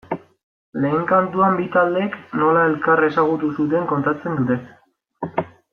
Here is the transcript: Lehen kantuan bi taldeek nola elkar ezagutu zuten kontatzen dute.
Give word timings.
Lehen 0.85 1.03
kantuan 1.11 1.59
bi 1.59 1.67
taldeek 1.75 2.17
nola 2.41 2.65
elkar 2.73 3.07
ezagutu 3.11 3.53
zuten 3.61 3.87
kontatzen 3.93 4.41
dute. 4.41 4.63